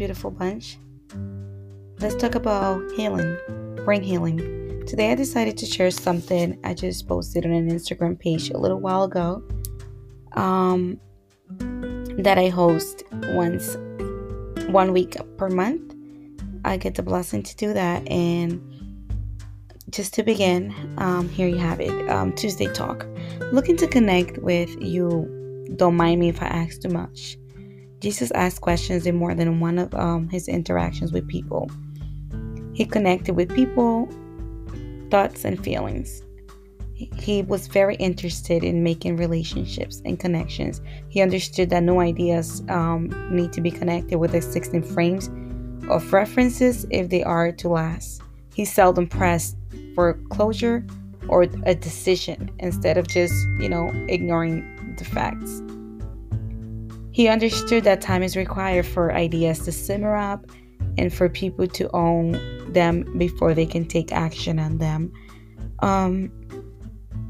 beautiful 0.00 0.30
bunch. 0.30 0.78
Let's 1.98 2.14
talk 2.14 2.34
about 2.34 2.80
healing, 2.92 3.36
brain 3.84 4.02
healing. 4.02 4.38
Today 4.86 5.12
I 5.12 5.14
decided 5.14 5.58
to 5.58 5.66
share 5.66 5.90
something 5.90 6.58
I 6.64 6.72
just 6.72 7.06
posted 7.06 7.44
on 7.44 7.52
an 7.52 7.68
Instagram 7.70 8.18
page 8.18 8.48
a 8.48 8.56
little 8.56 8.80
while 8.80 9.04
ago 9.04 9.42
um, 10.32 10.98
that 12.16 12.38
I 12.38 12.48
host 12.48 13.02
once, 13.12 13.76
one 14.70 14.94
week 14.94 15.18
per 15.36 15.50
month. 15.50 15.94
I 16.64 16.78
get 16.78 16.94
the 16.94 17.02
blessing 17.02 17.42
to 17.42 17.54
do 17.56 17.74
that. 17.74 18.10
And 18.10 18.58
just 19.90 20.14
to 20.14 20.22
begin, 20.22 20.74
um, 20.96 21.28
here 21.28 21.46
you 21.46 21.58
have 21.58 21.78
it 21.78 22.08
um, 22.08 22.32
Tuesday 22.32 22.72
Talk. 22.72 23.06
Looking 23.52 23.76
to 23.76 23.86
connect 23.86 24.38
with 24.38 24.70
you. 24.80 25.66
Don't 25.76 25.94
mind 25.94 26.20
me 26.20 26.30
if 26.30 26.40
I 26.42 26.46
ask 26.46 26.80
too 26.80 26.88
much. 26.88 27.36
Jesus 28.00 28.30
asked 28.32 28.62
questions 28.62 29.06
in 29.06 29.16
more 29.16 29.34
than 29.34 29.60
one 29.60 29.78
of 29.78 29.94
um, 29.94 30.28
his 30.30 30.48
interactions 30.48 31.12
with 31.12 31.28
people. 31.28 31.70
He 32.72 32.86
connected 32.86 33.36
with 33.36 33.54
people, 33.54 34.08
thoughts, 35.10 35.44
and 35.44 35.62
feelings. 35.62 36.22
He 36.94 37.42
was 37.42 37.66
very 37.66 37.96
interested 37.96 38.64
in 38.64 38.82
making 38.82 39.16
relationships 39.16 40.02
and 40.04 40.18
connections. 40.18 40.80
He 41.08 41.20
understood 41.20 41.70
that 41.70 41.82
no 41.82 42.00
ideas 42.00 42.62
um, 42.68 43.10
need 43.30 43.52
to 43.54 43.60
be 43.60 43.70
connected 43.70 44.18
with 44.18 44.34
existing 44.34 44.82
frames 44.82 45.30
of 45.90 46.12
references 46.12 46.86
if 46.90 47.08
they 47.08 47.22
are 47.22 47.52
to 47.52 47.68
last. 47.68 48.22
He 48.54 48.64
seldom 48.64 49.08
pressed 49.08 49.56
for 49.94 50.14
closure 50.30 50.84
or 51.28 51.42
a 51.64 51.74
decision 51.74 52.50
instead 52.58 52.96
of 52.96 53.08
just, 53.08 53.34
you 53.58 53.68
know, 53.68 53.90
ignoring 54.08 54.96
the 54.98 55.04
facts. 55.04 55.62
He 57.12 57.28
understood 57.28 57.84
that 57.84 58.00
time 58.00 58.22
is 58.22 58.36
required 58.36 58.86
for 58.86 59.12
ideas 59.12 59.60
to 59.60 59.72
simmer 59.72 60.14
up 60.14 60.46
and 60.96 61.12
for 61.12 61.28
people 61.28 61.66
to 61.66 61.90
own 61.94 62.32
them 62.72 63.18
before 63.18 63.54
they 63.54 63.66
can 63.66 63.86
take 63.86 64.12
action 64.12 64.58
on 64.58 64.78
them. 64.78 65.12
Um, 65.80 66.30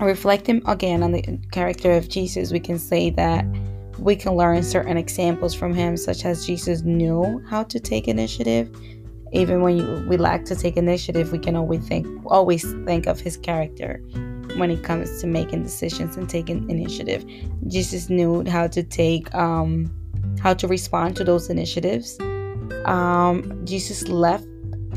reflecting 0.00 0.62
again 0.66 1.02
on 1.02 1.12
the 1.12 1.22
character 1.50 1.92
of 1.92 2.08
Jesus, 2.08 2.52
we 2.52 2.60
can 2.60 2.78
say 2.78 3.10
that 3.10 3.44
we 3.98 4.16
can 4.16 4.34
learn 4.34 4.62
certain 4.62 4.96
examples 4.96 5.54
from 5.54 5.72
him, 5.72 5.96
such 5.96 6.24
as 6.24 6.46
Jesus 6.46 6.82
knew 6.82 7.42
how 7.48 7.62
to 7.64 7.80
take 7.80 8.08
initiative. 8.08 8.74
Even 9.32 9.62
when 9.62 9.78
you, 9.78 10.06
we 10.08 10.16
lack 10.16 10.44
to 10.44 10.54
take 10.54 10.76
initiative, 10.76 11.32
we 11.32 11.38
can 11.38 11.56
always 11.56 11.86
think 11.88 12.06
always 12.26 12.64
think 12.84 13.06
of 13.06 13.18
his 13.18 13.36
character 13.36 14.00
when 14.56 14.70
it 14.70 14.82
comes 14.82 15.20
to 15.20 15.26
making 15.26 15.62
decisions 15.62 16.16
and 16.16 16.28
taking 16.28 16.68
initiative. 16.70 17.24
Jesus 17.68 18.08
knew 18.08 18.44
how 18.48 18.66
to 18.68 18.82
take 18.82 19.34
um, 19.34 19.90
how 20.40 20.54
to 20.54 20.68
respond 20.68 21.16
to 21.16 21.24
those 21.24 21.50
initiatives. 21.50 22.18
Um, 22.84 23.60
Jesus 23.64 24.08
left 24.08 24.46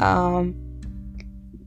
um, 0.00 0.54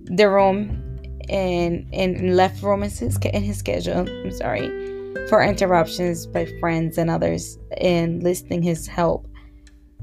the 0.05 0.29
room 0.29 0.83
and 1.29 1.87
and 1.93 2.35
left 2.35 2.63
room 2.63 2.83
in 2.83 2.89
his, 2.89 3.17
in 3.17 3.43
his 3.43 3.57
schedule. 3.57 4.07
I'm 4.07 4.31
sorry 4.31 4.87
for 5.27 5.43
interruptions 5.43 6.25
by 6.25 6.45
friends 6.59 6.97
and 6.97 7.09
others 7.09 7.57
in 7.77 8.21
listing 8.21 8.61
his 8.61 8.87
help. 8.87 9.27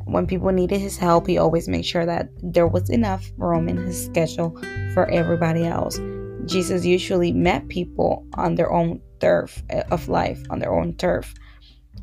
When 0.05 0.27
people 0.27 0.51
needed 0.51 0.81
his 0.81 0.99
help, 0.99 1.27
he 1.27 1.39
always 1.39 1.67
made 1.67 1.87
sure 1.87 2.05
that 2.05 2.29
there 2.43 2.67
was 2.67 2.91
enough 2.91 3.31
room 3.39 3.69
in 3.69 3.79
his 3.79 4.05
schedule 4.05 4.51
for 4.93 5.09
everybody 5.11 5.65
else. 5.65 5.99
Jesus 6.47 6.85
usually 6.85 7.33
met 7.33 7.69
people 7.69 8.27
on 8.35 8.55
their 8.55 8.71
own 8.73 9.01
turf 9.21 9.63
eh, 9.71 9.83
of 9.91 10.09
life, 10.09 10.43
on 10.51 10.59
their 10.59 10.73
own 10.73 10.95
turf. 10.97 11.35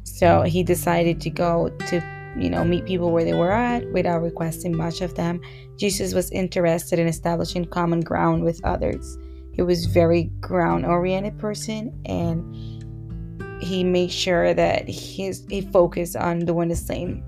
So 0.03 0.41
he 0.41 0.63
decided 0.63 1.21
to 1.21 1.29
go 1.29 1.69
to, 1.87 2.03
you 2.37 2.49
know, 2.49 2.63
meet 2.63 2.85
people 2.85 3.11
where 3.11 3.23
they 3.23 3.33
were 3.33 3.51
at 3.51 3.89
without 3.91 4.21
requesting 4.21 4.75
much 4.75 5.01
of 5.01 5.15
them. 5.15 5.41
Jesus 5.77 6.13
was 6.13 6.31
interested 6.31 6.99
in 6.99 7.07
establishing 7.07 7.65
common 7.65 8.01
ground 8.01 8.43
with 8.43 8.63
others. 8.63 9.17
He 9.53 9.61
was 9.61 9.85
very 9.85 10.25
ground 10.39 10.85
oriented 10.85 11.37
person 11.37 11.93
and 12.05 12.81
he 13.61 13.83
made 13.83 14.11
sure 14.11 14.53
that 14.53 14.87
his 14.87 15.45
he 15.49 15.61
focused 15.61 16.15
on 16.15 16.39
doing 16.45 16.69
the 16.69 16.75
same 16.75 17.23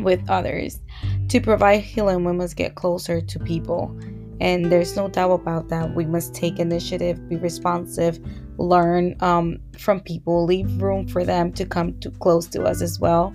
with 0.00 0.28
others. 0.28 0.80
To 1.28 1.40
provide 1.40 1.80
healing, 1.80 2.24
we 2.24 2.32
must 2.32 2.56
get 2.56 2.74
closer 2.74 3.20
to 3.20 3.38
people 3.38 3.96
and 4.42 4.72
there's 4.72 4.96
no 4.96 5.06
doubt 5.06 5.30
about 5.30 5.68
that. 5.68 5.94
We 5.94 6.04
must 6.04 6.34
take 6.34 6.58
initiative, 6.58 7.28
be 7.28 7.36
responsive, 7.36 8.18
learn 8.58 9.14
um, 9.20 9.60
from 9.78 10.00
people, 10.00 10.44
leave 10.44 10.82
room 10.82 11.06
for 11.06 11.24
them 11.24 11.52
to 11.52 11.64
come 11.64 11.96
too 12.00 12.10
close 12.10 12.48
to 12.48 12.64
us 12.64 12.82
as 12.82 12.98
well. 12.98 13.32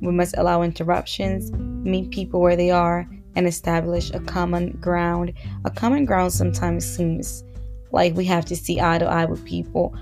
We 0.00 0.12
must 0.12 0.36
allow 0.38 0.62
interruptions, 0.62 1.50
meet 1.50 2.12
people 2.12 2.40
where 2.40 2.54
they 2.54 2.70
are, 2.70 3.04
and 3.34 3.48
establish 3.48 4.12
a 4.12 4.20
common 4.20 4.78
ground. 4.80 5.32
A 5.64 5.70
common 5.72 6.04
ground 6.04 6.32
sometimes 6.32 6.86
seems 6.86 7.42
like 7.90 8.14
we 8.14 8.24
have 8.26 8.44
to 8.44 8.54
see 8.54 8.80
eye 8.80 8.98
to 8.98 9.06
eye 9.06 9.24
with 9.24 9.44
people, 9.44 9.92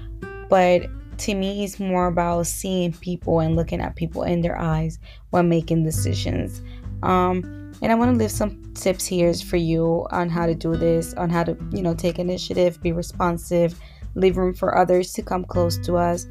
but 0.51 0.83
to 1.19 1.35
me, 1.35 1.65
it's 1.65 1.81
more 1.81 2.09
about 2.09 2.47
seeing 2.47 2.93
people 2.93 3.41
and 3.41 3.57
looking 3.57 3.81
at 3.81 3.97
people 3.97 4.23
in 4.23 4.43
their 4.43 4.59
eyes 4.59 4.99
when 5.31 5.49
making 5.49 5.85
decisions. 5.85 6.61
Um, 7.03 7.62
and 7.83 7.91
I 7.91 7.97
want 7.97 8.13
to 8.13 8.17
leave 8.17 8.31
some 8.31 8.73
tips 8.75 9.05
here 9.05 9.35
for 9.35 9.57
you 9.57 10.07
on 10.13 10.31
how 10.31 10.47
to 10.47 10.55
do 10.55 10.77
this, 10.77 11.15
on 11.15 11.29
how 11.29 11.43
to, 11.43 11.57
you 11.73 11.83
know, 11.83 11.95
take 11.95 12.21
initiative, 12.21 12.81
be 12.81 12.93
responsive, 12.93 13.79
leave 14.15 14.37
room 14.37 14.55
for 14.55 14.79
others 14.79 15.13
to 15.15 15.23
come 15.23 15.45
close 15.45 15.79
to 15.79 15.97
us 15.97 16.27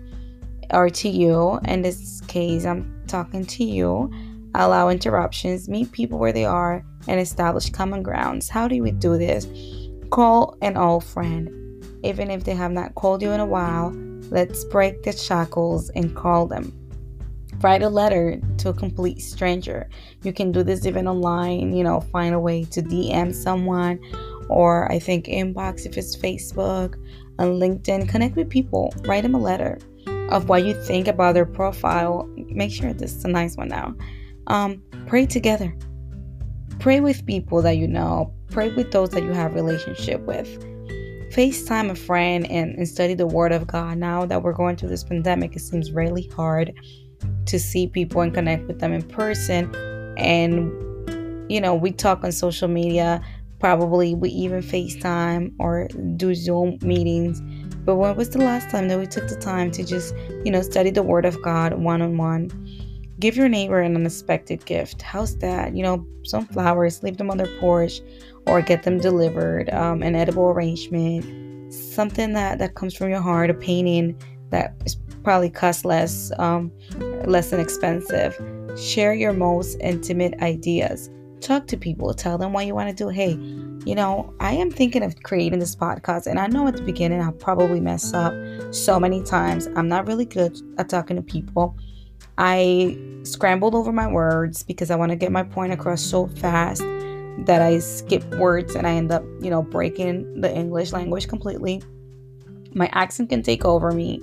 or 0.71 0.89
to 0.89 1.09
you. 1.09 1.59
In 1.65 1.81
this 1.81 2.21
case, 2.21 2.65
I'm 2.65 3.03
talking 3.05 3.45
to 3.45 3.65
you. 3.65 4.09
Allow 4.55 4.89
interruptions, 4.89 5.67
meet 5.67 5.91
people 5.91 6.19
where 6.19 6.33
they 6.33 6.45
are, 6.45 6.85
and 7.07 7.19
establish 7.19 7.69
common 7.69 8.01
grounds. 8.01 8.47
How 8.49 8.69
do 8.69 8.81
we 8.81 8.91
do 8.91 9.17
this? 9.17 9.45
Call 10.09 10.57
an 10.61 10.77
old 10.77 11.03
friend. 11.03 11.49
Even 12.03 12.31
if 12.31 12.45
they 12.45 12.55
have 12.55 12.71
not 12.71 12.95
called 12.95 13.21
you 13.21 13.31
in 13.31 13.41
a 13.41 13.45
while, 13.45 13.91
let's 14.29 14.63
break 14.65 15.03
the 15.03 15.11
shackles 15.11 15.89
and 15.91 16.15
call 16.15 16.47
them 16.47 16.80
write 17.63 17.83
a 17.83 17.89
letter 17.89 18.39
to 18.57 18.69
a 18.69 18.73
complete 18.73 19.21
stranger. 19.21 19.89
You 20.23 20.33
can 20.33 20.51
do 20.51 20.63
this 20.63 20.85
even 20.85 21.07
online, 21.07 21.73
you 21.73 21.83
know, 21.83 22.01
find 22.01 22.33
a 22.33 22.39
way 22.39 22.65
to 22.65 22.81
DM 22.81 23.33
someone 23.33 23.99
or 24.49 24.91
I 24.91 24.99
think 24.99 25.25
inbox 25.25 25.85
if 25.85 25.97
it's 25.97 26.15
Facebook 26.15 26.95
on 27.39 27.59
LinkedIn. 27.59 28.09
Connect 28.09 28.35
with 28.35 28.49
people, 28.49 28.93
write 29.05 29.23
them 29.23 29.35
a 29.35 29.39
letter 29.39 29.79
of 30.29 30.49
what 30.49 30.65
you 30.65 30.73
think 30.85 31.07
about 31.07 31.33
their 31.33 31.45
profile. 31.45 32.29
Make 32.35 32.71
sure 32.71 32.93
this 32.93 33.15
is 33.15 33.25
a 33.25 33.29
nice 33.29 33.55
one 33.57 33.69
now. 33.69 33.95
Um, 34.47 34.81
pray 35.07 35.25
together. 35.25 35.75
Pray 36.79 36.99
with 36.99 37.25
people 37.25 37.61
that 37.61 37.77
you 37.77 37.87
know. 37.87 38.33
Pray 38.49 38.73
with 38.73 38.91
those 38.91 39.09
that 39.11 39.23
you 39.23 39.31
have 39.31 39.53
relationship 39.53 40.21
with. 40.21 40.47
FaceTime 41.31 41.89
a 41.89 41.95
friend 41.95 42.49
and, 42.51 42.75
and 42.75 42.87
study 42.87 43.13
the 43.13 43.27
Word 43.27 43.53
of 43.53 43.67
God. 43.67 43.97
Now 43.97 44.25
that 44.25 44.43
we're 44.43 44.53
going 44.53 44.75
through 44.75 44.89
this 44.89 45.03
pandemic, 45.03 45.55
it 45.55 45.59
seems 45.59 45.91
really 45.91 46.23
hard 46.35 46.73
to 47.51 47.59
see 47.59 47.85
people 47.85 48.21
and 48.21 48.33
connect 48.33 48.65
with 48.67 48.79
them 48.79 48.93
in 48.93 49.03
person. 49.03 49.73
And, 50.17 50.71
you 51.51 51.61
know, 51.61 51.75
we 51.75 51.91
talk 51.91 52.23
on 52.23 52.31
social 52.31 52.67
media, 52.67 53.21
probably 53.59 54.15
we 54.15 54.29
even 54.29 54.61
FaceTime 54.61 55.53
or 55.59 55.87
do 56.15 56.33
Zoom 56.33 56.79
meetings. 56.81 57.41
But 57.85 57.95
when 57.97 58.15
was 58.15 58.29
the 58.29 58.39
last 58.39 58.69
time 58.69 58.87
that 58.87 58.97
we 58.97 59.05
took 59.05 59.27
the 59.27 59.35
time 59.35 59.69
to 59.71 59.83
just, 59.83 60.15
you 60.45 60.51
know, 60.51 60.61
study 60.61 60.91
the 60.91 61.03
Word 61.03 61.25
of 61.25 61.41
God 61.41 61.73
one 61.73 62.01
on 62.01 62.17
one? 62.17 62.49
Give 63.19 63.35
your 63.35 63.49
neighbor 63.49 63.79
an 63.81 63.95
unexpected 63.95 64.65
gift. 64.65 65.01
How's 65.01 65.37
that? 65.39 65.75
You 65.75 65.83
know, 65.83 66.07
some 66.23 66.45
flowers, 66.45 67.03
leave 67.03 67.17
them 67.17 67.29
on 67.29 67.37
their 67.37 67.59
porch 67.59 68.01
or 68.47 68.61
get 68.61 68.83
them 68.83 68.99
delivered, 68.99 69.69
um, 69.71 70.01
an 70.01 70.15
edible 70.15 70.49
arrangement, 70.49 71.71
something 71.73 72.33
that, 72.33 72.59
that 72.59 72.75
comes 72.75 72.95
from 72.95 73.09
your 73.09 73.21
heart, 73.21 73.49
a 73.49 73.53
painting 73.53 74.19
that 74.49 74.73
is 74.85 74.95
probably 75.23 75.49
cost 75.49 75.85
less, 75.85 76.31
um, 76.39 76.71
less 77.25 77.49
than 77.49 77.59
expensive. 77.59 78.35
Share 78.77 79.13
your 79.13 79.33
most 79.33 79.77
intimate 79.81 80.41
ideas. 80.41 81.09
Talk 81.39 81.67
to 81.67 81.77
people. 81.77 82.13
Tell 82.13 82.37
them 82.37 82.53
what 82.53 82.65
you 82.65 82.75
want 82.75 82.89
to 82.89 82.95
do. 82.95 83.09
Hey, 83.09 83.31
you 83.85 83.95
know, 83.95 84.33
I 84.39 84.53
am 84.53 84.69
thinking 84.69 85.03
of 85.03 85.23
creating 85.23 85.59
this 85.59 85.75
podcast, 85.75 86.27
and 86.27 86.39
I 86.39 86.47
know 86.47 86.67
at 86.67 86.75
the 86.75 86.83
beginning 86.83 87.19
I'll 87.19 87.31
probably 87.31 87.79
mess 87.79 88.13
up 88.13 88.33
so 88.73 88.99
many 88.99 89.23
times. 89.23 89.67
I'm 89.75 89.87
not 89.87 90.07
really 90.07 90.25
good 90.25 90.55
at 90.77 90.89
talking 90.89 91.15
to 91.15 91.23
people. 91.23 91.75
I 92.37 92.97
scrambled 93.23 93.75
over 93.75 93.91
my 93.91 94.07
words 94.07 94.63
because 94.63 94.91
I 94.91 94.95
want 94.95 95.09
to 95.11 95.15
get 95.15 95.31
my 95.31 95.43
point 95.43 95.73
across 95.73 96.01
so 96.01 96.27
fast 96.27 96.83
that 97.45 97.61
I 97.61 97.79
skip 97.79 98.23
words 98.35 98.75
and 98.75 98.85
I 98.85 98.93
end 98.93 99.11
up, 99.11 99.23
you 99.41 99.49
know, 99.49 99.63
breaking 99.63 100.41
the 100.41 100.53
English 100.53 100.91
language 100.91 101.27
completely. 101.27 101.81
My 102.73 102.89
accent 102.93 103.29
can 103.29 103.41
take 103.41 103.65
over 103.65 103.91
me. 103.91 104.21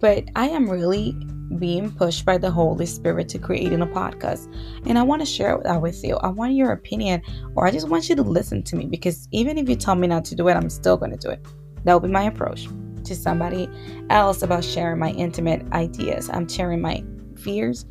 But 0.00 0.24
I 0.36 0.48
am 0.48 0.68
really 0.68 1.12
being 1.58 1.90
pushed 1.92 2.24
by 2.24 2.38
the 2.38 2.50
Holy 2.50 2.86
Spirit 2.86 3.28
to 3.30 3.38
creating 3.38 3.80
a 3.80 3.86
podcast. 3.86 4.52
And 4.86 4.98
I 4.98 5.02
want 5.02 5.22
to 5.22 5.26
share 5.26 5.58
that 5.62 5.80
with 5.80 6.04
you. 6.04 6.16
I 6.16 6.28
want 6.28 6.54
your 6.54 6.72
opinion, 6.72 7.22
or 7.54 7.66
I 7.66 7.70
just 7.70 7.88
want 7.88 8.08
you 8.08 8.16
to 8.16 8.22
listen 8.22 8.62
to 8.64 8.76
me 8.76 8.86
because 8.86 9.28
even 9.30 9.56
if 9.56 9.68
you 9.68 9.76
tell 9.76 9.94
me 9.94 10.06
not 10.06 10.24
to 10.26 10.34
do 10.34 10.48
it, 10.48 10.54
I'm 10.54 10.68
still 10.70 10.96
going 10.96 11.12
to 11.12 11.16
do 11.16 11.30
it. 11.30 11.44
That 11.84 11.92
will 11.92 12.00
be 12.00 12.08
my 12.08 12.24
approach 12.24 12.66
to 13.04 13.14
somebody 13.14 13.68
else 14.10 14.42
about 14.42 14.64
sharing 14.64 14.98
my 14.98 15.10
intimate 15.12 15.64
ideas. 15.72 16.28
I'm 16.30 16.48
sharing 16.48 16.80
my 16.80 17.04
fears 17.36 17.86